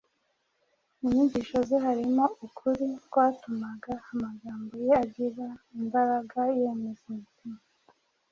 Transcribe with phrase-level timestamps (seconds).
[0.99, 5.47] Mu nyigisho ze harimo ukuri kwatumaga amagambo ye agira
[5.79, 7.59] imbaraga yemeza imitima.